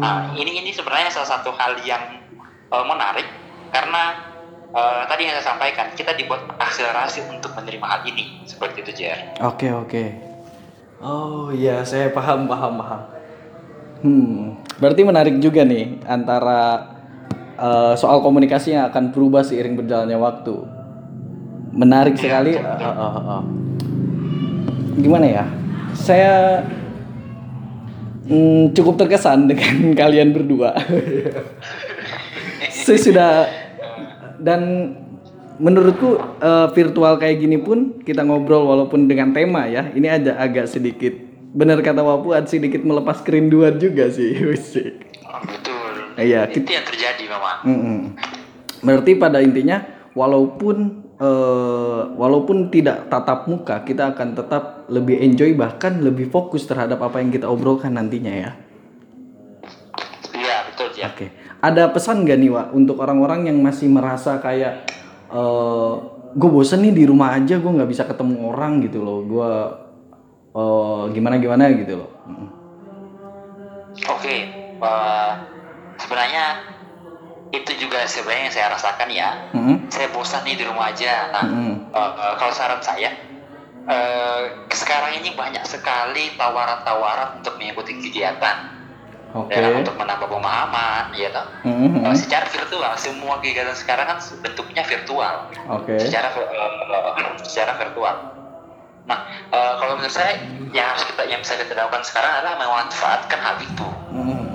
Nah, 0.00 0.32
ini 0.32 0.64
ini 0.64 0.72
sebenarnya 0.72 1.12
salah 1.12 1.38
satu 1.38 1.52
hal 1.52 1.76
yang 1.84 2.00
eh, 2.72 2.84
menarik 2.88 3.28
karena 3.68 4.16
eh, 4.72 5.02
tadi 5.04 5.20
yang 5.28 5.36
saya 5.36 5.52
sampaikan 5.52 5.92
kita 5.92 6.16
dibuat 6.16 6.48
akselerasi 6.56 7.28
untuk 7.28 7.52
menerima 7.52 7.84
hal 7.84 8.00
ini 8.08 8.40
seperti 8.48 8.80
itu 8.80 9.04
JR. 9.04 9.36
Oke 9.44 9.68
oke. 9.68 10.04
Oh 11.04 11.52
iya 11.52 11.84
saya 11.84 12.08
paham 12.10 12.48
paham 12.48 12.80
paham. 12.80 13.00
Hmm, 13.98 14.38
berarti 14.80 15.02
menarik 15.04 15.36
juga 15.44 15.62
nih 15.62 16.00
antara 16.08 16.88
eh, 17.60 17.94
soal 18.00 18.24
komunikasi 18.24 18.72
yang 18.72 18.88
akan 18.88 19.12
berubah 19.12 19.44
seiring 19.44 19.76
berjalannya 19.76 20.16
waktu. 20.16 20.77
Menarik 21.72 22.16
sekali. 22.16 22.56
Eh, 22.56 22.62
eh, 22.62 22.94
eh, 22.94 23.18
eh. 23.18 23.42
Gimana 24.98 25.26
ya? 25.26 25.44
Saya 25.94 26.62
hmm, 28.28 28.76
cukup 28.76 29.00
terkesan 29.00 29.48
dengan 29.48 29.74
kalian 30.00 30.34
berdua. 30.34 30.74
Saya 32.88 32.98
sudah 32.98 33.30
dan 34.40 34.94
menurutku 35.58 36.16
eh, 36.38 36.68
virtual 36.72 37.18
kayak 37.18 37.42
gini 37.42 37.58
pun 37.58 37.98
kita 38.06 38.22
ngobrol 38.22 38.64
walaupun 38.64 39.10
dengan 39.10 39.34
tema 39.34 39.66
ya 39.66 39.90
ini 39.90 40.06
ada 40.06 40.38
agak 40.38 40.70
sedikit 40.70 41.10
benar 41.52 41.82
kata 41.82 42.04
Wapuan 42.04 42.46
sedikit 42.46 42.84
melepas 42.84 43.20
kerinduan 43.24 43.76
juga 43.76 44.08
sih. 44.12 44.32
Oh, 45.28 45.44
betul. 45.44 46.16
Iya, 46.16 46.48
Itu 46.48 46.64
yang 46.64 46.88
terjadi 46.88 47.28
memang. 47.28 47.60
Mm-mm. 47.68 47.98
berarti 48.80 49.12
pada 49.20 49.44
intinya 49.44 49.84
walaupun 50.18 51.06
eh, 51.22 52.02
walaupun 52.18 52.74
tidak 52.74 53.06
tatap 53.06 53.46
muka 53.46 53.86
kita 53.86 54.10
akan 54.10 54.34
tetap 54.34 54.90
lebih 54.90 55.22
enjoy 55.22 55.54
bahkan 55.54 56.02
lebih 56.02 56.26
fokus 56.26 56.66
terhadap 56.66 56.98
apa 56.98 57.22
yang 57.22 57.30
kita 57.30 57.46
obrolkan 57.46 57.94
nantinya 57.94 58.34
ya. 58.34 58.50
Iya 60.34 60.56
betul 60.66 60.90
ya. 60.98 61.06
Oke, 61.14 61.30
ada 61.62 61.86
pesan 61.94 62.26
gak 62.26 62.38
nih 62.42 62.50
Wak 62.50 62.74
untuk 62.74 62.98
orang-orang 62.98 63.46
yang 63.46 63.62
masih 63.62 63.86
merasa 63.86 64.42
kayak 64.42 64.90
eh 65.30 65.94
gue 66.28 66.50
bosen 66.50 66.84
nih 66.84 66.92
di 66.92 67.04
rumah 67.08 67.32
aja 67.38 67.56
gue 67.56 67.72
nggak 67.72 67.88
bisa 67.88 68.04
ketemu 68.04 68.52
orang 68.52 68.84
gitu 68.84 69.00
loh, 69.00 69.24
gue 69.24 69.50
eh 70.58 71.02
gimana 71.14 71.38
gimana 71.38 71.70
gitu 71.72 71.94
loh. 72.04 72.10
Oke, 74.08 74.36
eh, 74.78 75.32
sebenarnya 75.98 76.44
itu 77.48 77.72
juga 77.80 78.04
sebenarnya 78.04 78.44
yang 78.48 78.54
saya 78.54 78.66
rasakan 78.72 79.08
ya. 79.08 79.30
Mm-mm. 79.56 79.76
Saya 79.88 80.12
bosan 80.12 80.44
nih 80.44 80.60
di 80.60 80.64
rumah 80.68 80.92
aja. 80.92 81.32
Nah, 81.32 81.44
Mm-mm. 81.48 81.74
eh, 81.92 82.12
eh, 82.12 82.34
kalau 82.36 82.52
saran 82.52 82.82
saya, 82.84 83.10
eh, 83.88 84.40
sekarang 84.68 85.16
ini 85.16 85.32
banyak 85.32 85.64
sekali 85.64 86.36
tawaran-tawaran 86.36 87.40
untuk 87.40 87.56
mengikuti 87.56 87.96
kegiatan, 87.96 88.68
Oke. 89.32 89.56
ya, 89.56 89.72
untuk 89.72 89.96
menambah 89.96 90.28
pemahaman, 90.28 91.12
ya 91.16 91.32
toh. 91.32 91.46
Mhm. 91.64 92.04
Eh, 92.04 92.16
secara 92.16 92.44
virtual, 92.48 92.92
semua 93.00 93.40
kegiatan 93.40 93.76
sekarang 93.76 94.06
kan 94.12 94.18
bentuknya 94.44 94.84
virtual, 94.84 95.48
Oke. 95.72 95.96
secara 96.00 96.28
eh, 96.36 97.36
secara 97.48 97.72
virtual. 97.80 98.16
Nah, 99.08 99.24
eh, 99.48 99.72
kalau 99.80 99.96
menurut 99.96 100.12
saya 100.12 100.36
yang 100.76 100.92
harus 100.92 101.08
kita 101.08 101.24
yang 101.24 101.40
bisa 101.40 101.56
kita 101.56 101.72
lakukan 101.72 102.04
sekarang 102.04 102.44
adalah 102.44 102.60
memanfaatkan 102.60 103.40
hal 103.40 103.56
itu. 103.56 103.88
Mhm. 104.12 104.47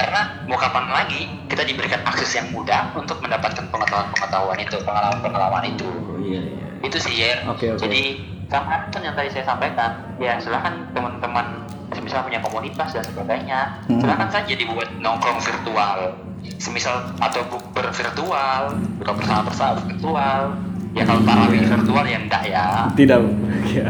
Karena 0.00 0.20
mau 0.48 0.56
kapan 0.56 0.88
lagi 0.88 1.28
kita 1.44 1.62
diberikan 1.68 2.00
akses 2.08 2.32
yang 2.32 2.48
mudah 2.48 2.88
untuk 2.96 3.20
mendapatkan 3.20 3.68
pengetahuan-pengetahuan 3.68 4.56
itu, 4.56 4.76
pengalaman-pengalaman 4.80 5.62
itu. 5.68 5.88
Oh, 6.08 6.16
iya 6.16 6.40
iya. 6.40 6.66
Itu 6.80 6.96
sih 6.96 7.14
ya. 7.20 7.44
Oke, 7.52 7.68
oke. 7.76 7.84
Jadi 7.84 8.02
sama 8.48 8.88
yang 8.96 9.12
tadi 9.12 9.28
saya 9.28 9.44
sampaikan, 9.44 10.16
ya 10.16 10.40
silahkan 10.40 10.72
teman-teman 10.96 11.68
semisal 11.92 12.24
punya 12.24 12.40
komunitas 12.40 12.96
dan 12.96 13.04
sebagainya, 13.04 13.60
Hmm. 13.86 14.00
silahkan 14.00 14.30
saja 14.32 14.52
dibuat 14.56 14.88
nongkrong 14.98 15.38
virtual, 15.38 16.16
semisal 16.56 17.12
atau 17.20 17.44
bukber 17.46 17.92
virtual, 17.92 18.72
buka 18.96 19.12
bersama-bersama 19.12 19.84
virtual. 19.84 20.56
Ya 20.90 21.06
kalau 21.06 21.22
tarawih 21.22 21.62
virtual 21.62 22.02
ya 22.02 22.18
enggak 22.18 22.42
ya. 22.48 22.66
Tidak. 22.96 23.20
Ya. 23.70 23.86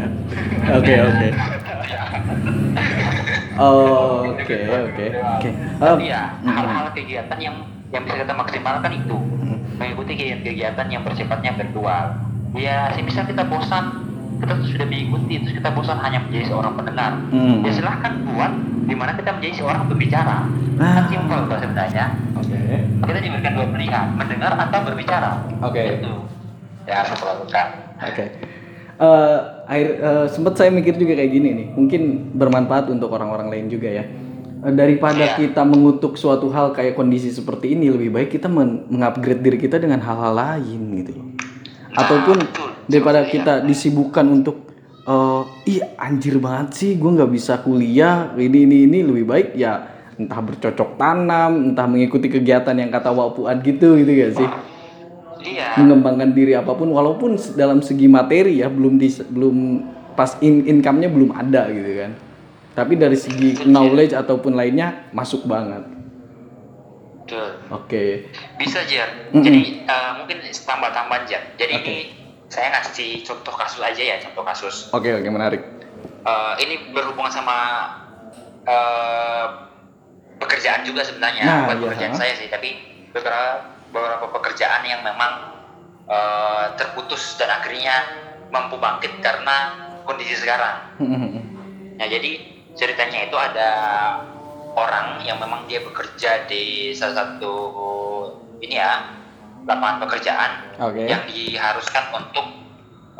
Oke 0.77 0.93
oke. 0.93 1.27
Oh, 3.59 4.23
Oke 4.31 4.67
oke 4.67 5.05
oke. 5.11 5.49
Tapi 5.79 6.03
ya 6.07 6.35
mm, 6.39 6.47
hal-hal 6.47 6.85
kegiatan 6.95 7.39
yang 7.41 7.55
yang 7.91 8.03
bisa 8.07 8.23
kita 8.23 8.33
maksimalkan 8.35 8.91
itu 8.95 9.17
mengikuti 9.75 10.13
kegiatan-kegiatan 10.15 10.87
yang 10.87 11.01
bersifatnya 11.03 11.51
virtual. 11.57 12.05
Ya, 12.51 12.91
misal 12.99 13.23
kita 13.25 13.47
bosan, 13.47 14.03
kita 14.43 14.53
sudah 14.67 14.87
mengikuti, 14.87 15.39
terus 15.39 15.55
kita 15.55 15.71
bosan 15.71 15.97
hanya 15.99 16.19
menjadi 16.23 16.51
seorang 16.51 16.73
pendengar. 16.75 17.11
Hmm. 17.31 17.63
Ya 17.63 17.71
silahkan 17.73 18.13
buat 18.27 18.51
di 18.85 18.95
mana 18.95 19.15
kita 19.15 19.31
menjadi 19.35 19.53
seorang 19.63 19.87
pembicara. 19.87 20.47
Ah. 20.79 20.91
Kan 20.99 21.05
simpel 21.09 21.39
tuh 21.47 21.57
sebenarnya. 21.59 22.05
Oke. 22.35 22.59
Kita 23.07 23.19
diberikan 23.19 23.51
dua 23.55 23.67
pilihan, 23.71 24.05
mendengar 24.15 24.51
atau 24.55 24.79
berbicara. 24.85 25.31
Oke. 25.63 25.81
Itu 25.99 26.13
ya 26.85 27.03
harus 27.03 27.19
lakukan. 27.23 27.67
Oke. 28.01 28.25
Eh, 29.01 29.37
akhir 29.65 29.87
eh, 29.97 30.25
sempat 30.29 30.61
saya 30.61 30.69
mikir 30.69 30.93
juga 30.93 31.17
kayak 31.17 31.31
gini 31.33 31.49
nih, 31.57 31.67
mungkin 31.73 32.01
bermanfaat 32.37 32.85
untuk 32.93 33.09
orang-orang 33.09 33.49
lain 33.49 33.65
juga 33.65 33.89
ya. 33.89 34.05
Eh, 34.61 34.73
daripada 34.77 35.25
Iya. 35.25 35.41
kita 35.41 35.65
mengutuk 35.65 36.21
suatu 36.21 36.53
hal 36.53 36.69
kayak 36.69 36.93
kondisi 36.93 37.33
seperti 37.33 37.73
ini, 37.73 37.89
lebih 37.89 38.13
baik 38.13 38.29
kita 38.29 38.45
men- 38.45 38.85
mengupgrade 38.93 39.41
diri 39.41 39.57
kita 39.57 39.81
dengan 39.81 40.05
hal-hal 40.05 40.37
lain 40.37 41.01
gitu 41.01 41.17
loh. 41.17 41.33
Ataupun 41.97 42.45
betul. 42.45 42.69
daripada 42.85 43.25
kita 43.25 43.65
disibukkan 43.65 44.25
untuk 44.29 44.69
eh 45.01 45.41
ih 45.65 45.81
anjir 45.97 46.37
banget 46.37 46.77
sih, 46.77 46.91
gue 46.93 47.09
nggak 47.09 47.31
bisa 47.33 47.57
kuliah 47.65 48.29
ini 48.37 48.69
ini 48.69 48.85
ini 48.85 49.01
lebih 49.01 49.25
baik 49.25 49.57
ya 49.57 49.81
entah 50.13 50.37
bercocok 50.45 50.93
tanam, 51.01 51.73
entah 51.73 51.89
mengikuti 51.89 52.29
kegiatan 52.29 52.77
yang 52.77 52.93
kata 52.93 53.09
wapuan 53.09 53.65
gitu 53.65 53.97
gitu 53.97 54.11
gak 54.13 54.33
sih? 54.37 54.49
Iya. 55.41 55.75
mengembangkan 55.77 56.31
diri 56.31 56.53
apa 56.53 56.71
pun 56.71 56.89
walaupun 56.89 57.35
dalam 57.53 57.81
segi 57.81 58.05
materi 58.05 58.61
ya 58.61 58.69
belum 58.69 58.95
di 58.95 59.09
belum 59.27 59.57
pas 60.13 60.37
in 60.39 60.67
income-nya 60.67 61.09
belum 61.09 61.33
ada 61.33 61.67
gitu 61.67 61.91
kan 61.97 62.11
tapi 62.71 62.95
dari 62.95 63.17
segi 63.17 63.65
knowledge 63.65 64.13
ataupun 64.13 64.53
lainnya 64.53 65.09
masuk 65.11 65.43
banget 65.43 65.83
Betul. 67.21 67.49
oke 67.71 68.03
Bisa 68.59 68.83
Jer. 68.85 69.31
Mm-mm. 69.31 69.39
Jadi 69.39 69.61
eh, 69.87 70.11
mungkin 70.19 70.37
tambah-tambahan 70.43 71.23
Jer. 71.23 71.43
Jadi 71.55 71.73
Oke. 71.79 71.87
ini 71.87 71.97
saya 72.51 72.75
ngasih 72.75 73.23
contoh 73.23 73.55
kasus 73.55 73.79
aja 73.79 74.03
ya, 74.03 74.19
contoh 74.19 74.43
kasus. 74.43 74.91
oke 74.91 75.07
oke 75.07 75.29
menarik 75.29 75.63
Eh, 76.21 76.53
ini 76.61 76.93
berhubungan 76.93 77.33
sama 77.33 77.57
eh, 78.61 79.45
pekerjaan 80.37 80.85
juga 80.85 81.01
sebenarnya, 81.01 81.41
Nah, 81.41 81.57
bukan 81.65 81.77
iya, 81.77 81.83
pekerjaan 81.87 82.13
saya 82.13 82.33
sih, 82.35 82.45
tapi 82.45 82.77
beberapa 83.09 83.65
beberapa 83.91 84.31
pekerjaan 84.31 84.87
yang 84.87 85.03
memang 85.03 85.53
eh, 86.07 86.65
terputus 86.79 87.35
dan 87.37 87.51
akhirnya 87.51 87.95
mampu 88.51 88.79
bangkit 88.79 89.19
karena 89.19 89.75
kondisi 90.07 90.35
sekarang. 90.39 90.77
Nah, 92.01 92.09
jadi 92.09 92.33
ceritanya 92.73 93.29
itu 93.29 93.37
ada 93.37 93.69
orang 94.73 95.21
yang 95.21 95.37
memang 95.37 95.69
dia 95.69 95.85
bekerja 95.85 96.49
di 96.49 96.89
salah 96.97 97.37
satu 97.37 97.53
ini 98.57 98.73
ya 98.73 99.05
lapangan 99.69 100.09
pekerjaan 100.09 100.51
Oke. 100.81 101.05
yang 101.05 101.21
diharuskan 101.29 102.09
untuk 102.09 102.47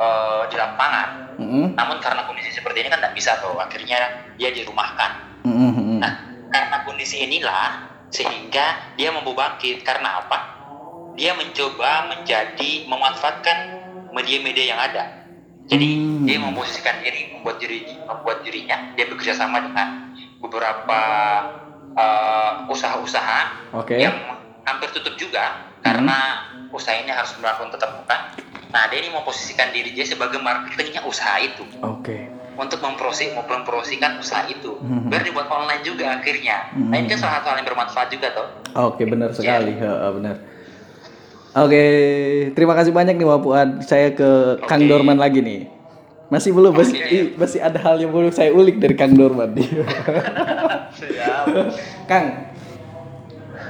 eh, 0.01 0.42
di 0.50 0.56
lapangan. 0.58 1.38
Mm-mm. 1.38 1.66
Namun 1.78 2.01
karena 2.01 2.25
kondisi 2.25 2.50
seperti 2.54 2.82
ini 2.82 2.90
kan 2.90 3.06
tidak 3.06 3.13
bisa 3.13 3.38
tuh, 3.38 3.54
akhirnya 3.62 4.00
dia 4.42 4.50
dirumahkan. 4.50 5.46
Mm-mm. 5.46 6.01
Nah, 6.01 6.13
karena 6.50 6.78
kondisi 6.82 7.22
inilah 7.22 7.86
sehingga 8.12 8.98
dia 8.98 9.10
mampu 9.10 9.32
bangkit. 9.34 9.82
Karena 9.82 10.22
apa? 10.22 10.61
Dia 11.12 11.36
mencoba 11.36 12.08
menjadi 12.10 12.88
memanfaatkan 12.88 13.58
media-media 14.12 14.65
yang 14.72 14.80
ada. 14.80 15.03
Jadi 15.68 15.88
Hmm. 15.88 16.27
dia 16.27 16.38
memposisikan 16.38 17.00
diri, 17.00 17.32
membuat 17.32 17.60
diri, 17.60 17.88
membuat 18.03 18.44
dirinya. 18.44 18.91
Dia 18.96 19.08
bekerja 19.08 19.34
sama 19.36 19.63
dengan 19.63 20.12
beberapa 20.39 21.00
eh, 21.91 22.53
usaha-usaha 22.72 23.39
oke 23.75 23.91
yang 23.91 24.15
hampir 24.63 24.96
tutup 24.96 25.12
juga 25.20 25.60
karena 25.84 26.39
usaha 26.72 26.96
ini 26.96 27.12
harus 27.12 27.36
melakukan 27.36 27.68
tetap 27.68 28.00
muka. 28.00 28.32
Nah, 28.72 28.88
dia 28.88 29.03
ini 29.03 29.12
memposisikan 29.12 29.75
diri 29.75 29.91
dia 29.91 30.08
sebagai 30.08 30.39
marketingnya 30.39 31.03
usaha 31.03 31.36
itu 31.38 31.68
oke 31.84 32.15
untuk 32.56 32.80
memprosi 32.80 33.27
mempromosikan 33.36 34.15
usaha 34.15 34.48
itu 34.48 34.80
Mhm. 34.80 35.12
biar 35.12 35.20
dibuat 35.20 35.51
online 35.51 35.84
juga 35.84 36.15
akhirnya. 36.15 36.72
Nah, 36.80 36.96
ini 36.96 37.12
kan 37.12 37.20
Mhm. 37.20 37.24
salah 37.27 37.36
satu 37.44 37.48
hal 37.51 37.58
yang 37.60 37.68
bermanfaat 37.68 38.08
juga 38.08 38.27
toh. 38.32 38.48
oke 38.72 39.03
benar 39.03 39.36
sekali 39.36 39.75
Heeh, 39.75 40.12
benar 40.15 40.36
oke 41.53 41.84
terima 42.51 42.74
kasih 42.74 42.89
banyak 42.89 43.13
nih 43.13 43.27
Wapuan 43.27 43.81
saya 43.81 44.12
ke 44.12 44.29
Kang 44.63 44.81
Oke. 44.81 44.89
Dorman 44.89 45.15
lagi 45.15 45.39
nih 45.39 45.67
masih 46.27 46.51
belum 46.51 46.72
masih 46.72 46.96
Oke. 46.96 47.12
i- 47.12 47.31
masih 47.36 47.60
ada 47.60 47.75
hal 47.77 47.96
yang 47.98 48.10
belum 48.10 48.31
saya 48.31 48.51
ulik 48.51 48.77
dari 48.77 48.93
Kang 48.93 49.12
Dorman 49.12 49.51
Siap. 50.91 51.46
Kang 52.05 52.27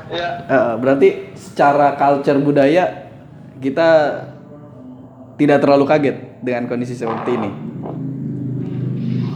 Ya, 0.08 0.44
Eh, 0.44 0.74
berarti 0.76 1.08
secara 1.34 1.96
culture 1.96 2.36
budaya 2.38 3.08
kita 3.58 3.90
tidak 5.38 5.58
terlalu 5.58 5.88
kaget 5.88 6.16
dengan 6.40 6.68
kondisi 6.68 6.92
seperti 6.94 7.32
ini. 7.32 7.48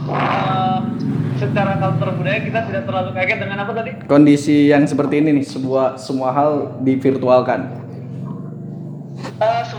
eh, 0.06 0.78
secara 1.34 1.80
culture 1.80 2.12
budaya 2.12 2.38
kita 2.42 2.60
tidak 2.62 2.82
terlalu 2.84 3.10
kaget 3.10 3.38
dengan 3.40 3.58
apa 3.58 3.72
tadi? 3.72 3.90
Kondisi 4.04 4.68
yang 4.68 4.84
seperti 4.84 5.18
ini 5.18 5.32
nih, 5.34 5.46
sebuah 5.46 5.96
semua 5.96 6.28
hal 6.30 6.52
divirtualkan. 6.78 7.85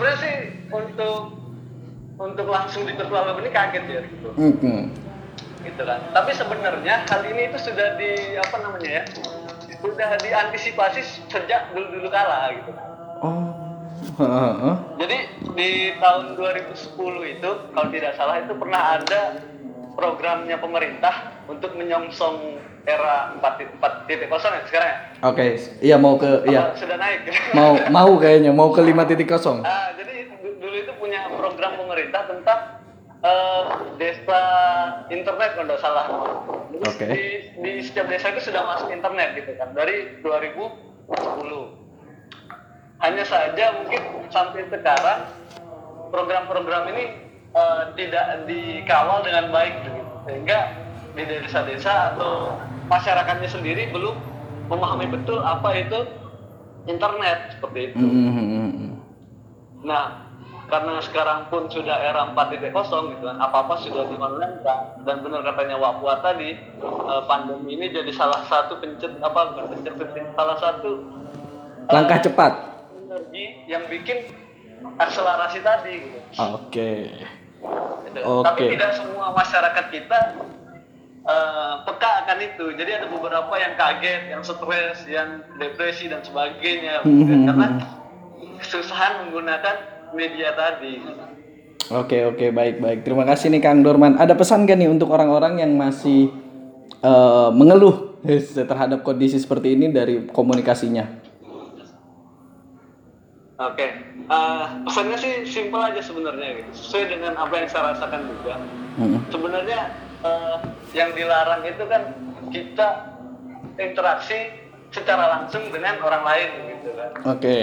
Sebenarnya 0.07 0.23
sih 0.23 0.37
untuk 0.71 1.19
untuk 2.15 2.47
langsung 2.47 2.87
di 2.87 2.95
virtual 2.95 3.27
ini 3.43 3.51
kaget 3.51 3.83
ya 3.91 4.01
gitu. 4.07 4.29
Mhm. 4.39 4.79
gitu 5.67 5.83
kan. 5.83 5.99
Tapi 6.15 6.31
sebenarnya 6.31 7.03
hal 7.11 7.27
ini 7.27 7.51
itu 7.51 7.59
sudah 7.59 7.99
di 7.99 8.39
apa 8.39 8.55
namanya 8.63 9.03
ya? 9.03 9.03
Sudah 9.83 10.15
diantisipasi 10.15 11.27
sejak 11.27 11.75
dulu-dulu 11.75 12.07
kala 12.07 12.55
gitu. 12.55 12.71
Oh. 13.19 13.51
Jadi 15.03 15.17
di 15.59 15.91
tahun 15.99 16.39
2010 16.39 17.35
itu 17.35 17.49
kalau 17.75 17.89
tidak 17.91 18.15
salah 18.15 18.39
itu 18.39 18.55
pernah 18.55 18.95
ada 18.95 19.43
programnya 19.99 20.55
pemerintah 20.55 21.35
untuk 21.51 21.75
menyongsong 21.75 22.63
era 22.87 23.35
4.0 23.43 24.07
ya 24.07 24.63
sekarang 24.63 24.87
ya? 24.87 24.97
Oke, 25.27 25.45
iya 25.83 25.95
mau 25.99 26.15
ke 26.15 26.47
iya. 26.47 26.71
Sudah 26.71 26.95
naik. 26.95 27.27
Mau 27.57 27.75
mau 27.91 28.15
kayaknya 28.15 28.55
mau 28.55 28.71
ke 28.71 28.79
5.0. 28.79 29.67
Ah, 29.67 29.91
jadi 29.99 30.31
du- 30.39 30.55
dulu 30.55 30.75
itu 30.79 30.93
punya 30.95 31.27
program 31.35 31.75
pemerintah 31.75 32.31
tentang 32.31 32.59
eh, 33.19 33.63
desa 33.99 34.41
internet 35.11 35.49
kalau 35.53 35.67
tidak 35.67 35.81
salah. 35.83 36.05
Jadi 36.71 36.87
Oke. 36.87 37.05
di, 37.11 37.25
di 37.59 37.71
setiap 37.83 38.07
desa 38.07 38.31
itu 38.31 38.47
sudah 38.47 38.63
masuk 38.63 38.87
internet 38.87 39.35
gitu 39.35 39.51
kan 39.59 39.75
dari 39.75 40.23
2010. 40.23 41.11
hanya 42.97 43.21
saja 43.21 43.77
mungkin 43.77 44.01
sampai 44.33 44.65
sekarang 44.65 45.29
program-program 46.09 46.89
ini 46.95 47.05
eh, 47.51 47.81
tidak 47.93 48.47
dikawal 48.47 49.21
dengan 49.21 49.51
baik 49.51 49.75
gitu. 49.83 50.01
sehingga 50.23 50.59
di 51.13 51.23
desa-desa 51.25 52.13
atau 52.13 52.57
masyarakatnya 52.87 53.49
sendiri 53.51 53.91
belum 53.91 54.15
memahami 54.67 55.07
betul 55.11 55.39
apa 55.43 55.69
itu 55.75 55.99
internet 56.87 57.55
seperti 57.55 57.91
itu. 57.91 57.99
Hmm, 57.99 58.31
hmm, 58.31 58.31
hmm, 58.31 58.71
hmm. 58.71 58.91
Nah, 59.83 60.27
karena 60.67 60.99
sekarang 60.99 61.47
pun 61.47 61.71
sudah 61.71 61.95
era 61.99 62.27
4.0 62.35 63.15
gitu 63.15 63.23
kan, 63.23 63.37
apa-apa 63.39 63.79
sudah 63.79 64.03
online 64.07 64.59
dan 65.07 65.23
benar 65.23 65.43
katanya 65.47 65.79
Wak 65.79 66.03
Fuad 66.03 66.19
tadi, 66.23 66.59
eh, 66.59 67.21
pandemi 67.27 67.79
ini 67.79 67.87
jadi 67.91 68.11
salah 68.11 68.43
satu 68.47 68.79
pencet 68.83 69.15
apa 69.23 69.55
bukan 69.55 69.65
pencet 69.79 69.95
salah 70.35 70.57
satu 70.59 70.91
eh, 71.87 71.93
Langkah 71.95 72.19
cepat. 72.19 72.53
energi 73.07 73.63
yang 73.71 73.87
bikin 73.87 74.27
akselerasi 74.99 75.63
tadi 75.63 75.93
gitu. 76.03 76.19
Oke. 76.35 76.91
Gitu. 78.03 78.19
Oke. 78.27 78.43
Tapi 78.43 78.63
tidak 78.75 78.91
semua 78.99 79.31
masyarakat 79.31 79.85
kita 79.87 80.19
eh, 81.27 81.73
peka 81.83 82.11
akan 82.25 82.37
itu. 82.39 82.65
Jadi 82.73 82.91
ada 83.03 83.07
beberapa 83.11 83.53
yang 83.59 83.73
kaget, 83.75 84.21
yang 84.31 84.41
stres, 84.41 85.03
yang 85.05 85.43
depresi 85.59 86.07
dan 86.07 86.23
sebagainya. 86.23 87.03
kan. 87.03 87.41
Karena 87.51 87.67
kesusahan 88.57 89.27
menggunakan 89.27 89.75
media 90.15 90.55
tadi. 90.55 91.03
Oke 91.87 92.27
oke 92.27 92.51
baik 92.51 92.83
baik 92.83 92.99
terima 93.07 93.23
kasih 93.23 93.47
nih 93.53 93.63
Kang 93.63 93.79
Dorman. 93.79 94.19
Ada 94.19 94.35
pesan 94.35 94.67
gak 94.67 94.75
nih 94.75 94.91
untuk 94.91 95.07
orang-orang 95.13 95.63
yang 95.63 95.71
masih 95.75 96.31
eh, 96.99 97.49
mengeluh 97.53 98.19
terhadap 98.55 99.05
kondisi 99.07 99.39
seperti 99.39 99.77
ini 99.77 99.93
dari 99.93 100.27
komunikasinya? 100.27 101.27
Oke, 103.57 104.07
Eh, 104.27 104.65
pesannya 104.83 105.15
sih 105.15 105.33
simpel 105.47 105.79
aja 105.79 106.03
sebenarnya 106.03 106.59
gitu. 106.59 106.71
Sesuai 106.75 107.15
dengan 107.15 107.39
apa 107.39 107.63
yang 107.63 107.67
saya 107.71 107.95
rasakan 107.95 108.27
juga. 108.27 108.59
Mm-mm. 108.99 109.23
Sebenarnya 109.31 109.79
eh, 110.23 110.57
yang 110.95 111.11
dilarang 111.13 111.61
itu 111.67 111.83
kan 111.85 112.01
kita 112.49 112.87
interaksi 113.77 114.55
secara 114.89 115.29
langsung 115.37 115.67
dengan 115.69 115.99
orang 116.01 116.23
lain 116.23 116.49
gitu 116.73 116.89
kan. 116.95 117.11
Oke 117.27 117.57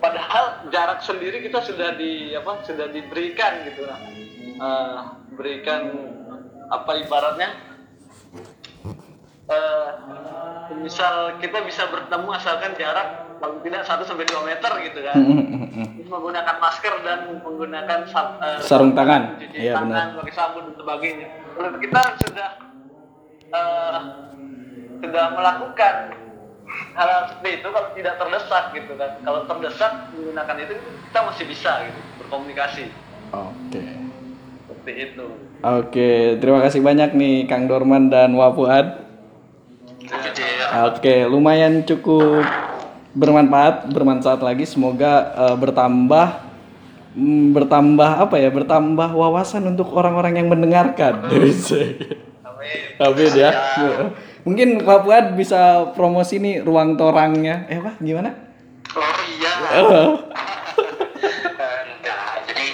Padahal 0.00 0.64
jarak 0.72 1.04
sendiri 1.04 1.44
kita 1.44 1.60
sudah 1.60 1.92
di 2.00 2.32
apa 2.32 2.64
sudah 2.64 2.88
diberikan 2.88 3.68
gitu 3.68 3.84
kan. 3.84 4.00
Eh, 4.40 4.98
berikan 5.36 5.82
apa 6.72 6.92
ibaratnya 7.04 7.69
eh, 9.50 9.88
misal 10.80 11.36
kita 11.42 11.66
bisa 11.66 11.90
bertemu 11.90 12.28
asalkan 12.32 12.72
jarak 12.78 13.26
paling 13.40 13.60
tidak 13.64 13.82
1 13.88 14.06
sampai 14.06 14.26
2 14.28 14.48
meter 14.48 14.72
gitu 14.86 15.00
kan. 15.02 15.16
menggunakan 16.10 16.56
masker 16.58 16.94
dan 17.06 17.38
menggunakan 17.42 17.98
eh, 18.06 18.60
Sarung 18.62 18.92
tangan. 18.94 19.38
cuci 19.38 19.56
Iya, 19.58 19.78
tangan, 19.78 20.18
pakai 20.18 20.34
sabun 20.34 20.62
dan 20.70 20.74
sebagainya. 20.74 21.28
Kalau 21.54 21.70
kita 21.78 22.02
sudah 22.22 22.50
eh, 23.50 23.98
sudah 25.00 25.24
melakukan 25.34 25.94
hal 26.94 27.10
seperti 27.30 27.50
itu 27.62 27.68
kalau 27.70 27.88
tidak 27.94 28.14
terdesak 28.18 28.64
gitu 28.74 28.92
kan. 28.94 29.10
Kalau 29.22 29.40
terdesak 29.46 29.92
menggunakan 30.14 30.56
itu 30.62 30.74
kita 31.10 31.20
masih 31.26 31.44
bisa 31.50 31.72
gitu 31.90 32.00
berkomunikasi 32.30 32.84
Oke 33.34 33.82
seperti 34.70 34.92
itu. 35.10 35.26
Oke 35.60 36.10
terima 36.38 36.62
kasih 36.62 36.80
banyak 36.80 37.10
nih 37.18 37.50
Kang 37.50 37.66
Dorman 37.66 38.06
dan 38.10 38.38
Wapuad. 38.38 39.09
Oke 40.90 41.26
lumayan 41.26 41.86
cukup 41.86 42.42
bermanfaat 43.14 43.90
bermanfaat 43.90 44.40
lagi 44.42 44.66
semoga 44.66 45.34
eh, 45.34 45.56
bertambah 45.58 46.26
mm, 47.14 47.54
bertambah 47.54 48.10
apa 48.26 48.36
ya 48.38 48.50
bertambah 48.54 49.10
wawasan 49.14 49.66
untuk 49.66 49.90
orang-orang 49.94 50.38
yang 50.38 50.48
mendengarkan. 50.50 51.26
Amin. 51.26 51.54
Amin 53.00 53.30
ya. 53.34 53.50
Mungkin 54.40 54.84
Pak 54.84 55.04
Fuad 55.04 55.26
bisa 55.36 55.92
promosi 55.92 56.40
nih 56.40 56.64
ruang 56.64 56.96
torangnya. 56.96 57.68
Eh 57.68 57.76
apa? 57.76 57.96
Gimana? 58.00 58.32
Oh 58.96 59.14
iya. 59.36 59.52
Oh, 59.84 60.10
Enggak, 62.00 62.24
jadi. 62.48 62.66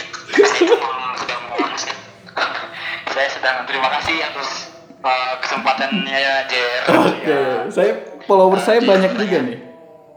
Saya 3.11 3.29
sedang 3.33 3.67
terima 3.67 3.89
kasih 3.99 4.17
atas 4.23 4.66
uh, 5.01 5.35
kesempatannya 5.41 6.17
ya 6.17 6.35
Jer. 6.47 6.83
Oke, 6.89 7.39
saya 7.69 7.93
follower 8.25 8.59
saya 8.59 8.81
banyak 8.81 9.13
juga 9.15 9.39
nih. 9.43 9.59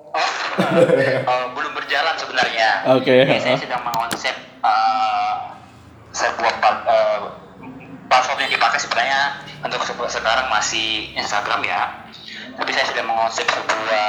Oh, 0.09 0.31
uh, 0.59 1.45
belum 1.53 1.71
berjalan 1.73 2.15
sebenarnya. 2.17 2.69
Oke. 2.97 3.25
Jadi 3.25 3.39
saya 3.39 3.57
sedang 3.57 3.83
mengonsep 3.83 4.33
uh, 4.59 5.53
sebuah 6.09 6.53
uh, 6.63 7.19
platform 8.09 8.37
yang 8.41 8.51
dipakai 8.51 8.79
sebenarnya 8.81 9.21
untuk 9.61 9.85
se- 9.85 10.09
sekarang 10.09 10.49
masih 10.49 11.13
Instagram 11.13 11.61
ya. 11.61 12.09
Tapi 12.57 12.69
saya 12.73 12.85
sedang 12.89 13.07
mengonsep 13.07 13.45
sebuah 13.45 14.07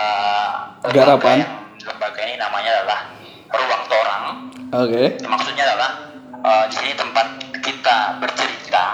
lembaga 0.83 0.97
Garapan. 0.97 1.37
yang- 1.45 1.59
Lembaga 1.81 2.21
ini 2.21 2.37
namanya 2.37 2.71
adalah 2.81 3.01
Ruang 3.51 3.85
Torang. 3.87 4.25
Oke. 4.71 5.05
Maksudnya 5.21 5.65
adalah 5.65 5.91
eh, 6.41 6.65
di 6.69 6.77
sini 6.77 6.93
tempat 6.93 7.27
kita 7.61 8.21
bercerita. 8.21 8.85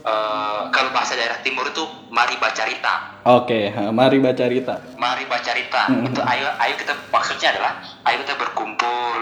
Eh, 0.00 0.60
kalau 0.70 0.89
bahasa 1.00 1.16
daerah 1.16 1.40
timur 1.40 1.64
itu 1.64 1.80
mari 2.12 2.36
baca 2.36 2.60
rita. 2.68 2.94
Oke, 3.24 3.72
ha, 3.72 3.88
mari 3.88 4.20
baca 4.20 4.44
Rita. 4.44 4.76
Mari 5.00 5.24
baca 5.24 5.50
rita. 5.56 5.88
Hmm. 5.88 6.04
Itu 6.12 6.20
ayo 6.20 6.52
ayo 6.60 6.74
kita 6.76 6.92
maksudnya 7.08 7.56
adalah 7.56 7.80
ayo 8.04 8.20
kita 8.20 8.36
berkumpul 8.36 9.16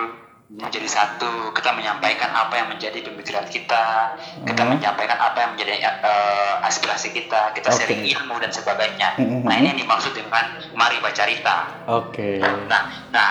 menjadi 0.51 0.91
satu. 0.91 1.55
Kita 1.55 1.71
menyampaikan 1.79 2.35
apa 2.35 2.59
yang 2.59 2.67
menjadi 2.75 2.99
pemikiran 2.99 3.47
kita. 3.47 4.19
Kita 4.43 4.63
Hmm. 4.67 4.75
menyampaikan 4.75 5.23
apa 5.23 5.39
yang 5.39 5.51
menjadi 5.55 5.87
eh, 5.87 6.67
aspirasi 6.67 7.15
kita. 7.15 7.55
Kita 7.55 7.71
Oke. 7.71 7.79
sharing 7.79 8.03
ilmu 8.11 8.43
dan 8.43 8.51
sebagainya. 8.51 9.15
Hmm. 9.23 9.47
Nah 9.47 9.55
ini 9.55 9.71
yang 9.71 9.79
dimaksud 9.87 10.11
dengan 10.19 10.59
mari 10.75 10.99
baca 10.99 11.23
rita. 11.31 11.57
Oke. 11.87 12.43
Nah, 12.43 12.83
nah 13.15 13.27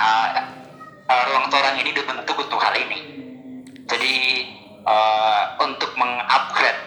uh, 1.12 1.24
ruang 1.36 1.52
torang 1.52 1.76
ini 1.84 1.92
dibentuk 1.92 2.40
untuk 2.40 2.64
hal 2.64 2.80
ini. 2.80 3.00
Jadi 3.88 4.16
uh, 4.88 5.60
untuk 5.64 5.92
mengupgrade 6.00 6.87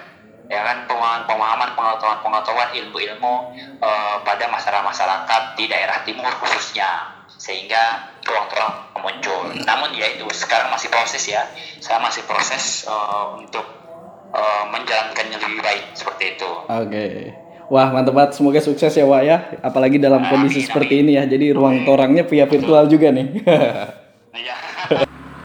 ya 0.51 0.67
kan 0.67 0.83
pemahaman 1.31 1.71
pengetahuan 1.79 2.19
pengetahuan 2.27 2.71
ilmu-ilmu 2.75 3.35
uh, 3.79 4.17
pada 4.27 4.51
masyarakat-masyarakat 4.51 5.43
di 5.55 5.65
daerah 5.71 6.03
timur 6.03 6.35
khususnya 6.43 7.21
sehingga 7.41 8.13
ruang 8.27 8.47
torang 8.53 8.75
muncul. 9.01 9.55
Namun 9.65 9.97
ya 9.97 10.11
itu 10.13 10.27
sekarang 10.35 10.69
masih 10.75 10.93
proses 10.93 11.25
ya. 11.25 11.47
Saya 11.81 12.03
masih 12.03 12.27
proses 12.29 12.85
uh, 12.85 13.39
untuk 13.39 13.65
uh, 14.35 14.65
menjalankannya 14.69 15.39
lebih 15.41 15.63
baik 15.65 15.85
seperti 15.97 16.37
itu. 16.37 16.51
Oke. 16.69 17.07
Wah, 17.71 17.95
mantap 17.95 18.19
banget. 18.19 18.31
Semoga 18.35 18.59
sukses 18.59 18.91
ya, 18.93 19.07
Wak 19.07 19.23
ya. 19.23 19.37
Apalagi 19.63 20.03
dalam 20.03 20.27
kondisi 20.27 20.67
Amin, 20.67 20.69
seperti 20.69 20.95
ini 21.07 21.15
ya. 21.15 21.25
Jadi 21.25 21.55
ruang 21.55 21.87
torangnya 21.87 22.27
via 22.27 22.45
virtual 22.51 22.91
juga 22.91 23.15
nih. 23.15 23.47
Ya. 24.35 24.57